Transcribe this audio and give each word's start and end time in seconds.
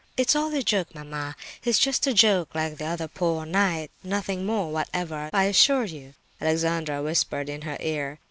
"It's 0.17 0.35
all 0.35 0.51
a 0.55 0.63
joke, 0.63 0.95
mamma; 0.95 1.35
it's 1.63 1.77
just 1.77 2.07
a 2.07 2.13
joke 2.15 2.55
like 2.55 2.77
the 2.79 3.07
'poor 3.13 3.45
knight'—nothing 3.45 4.47
more 4.47 4.71
whatever, 4.71 5.29
I 5.31 5.43
assure 5.43 5.85
you!" 5.85 6.15
Alexandra 6.41 7.03
whispered 7.03 7.49
in 7.49 7.61
her 7.61 7.77
ear. 7.79 8.17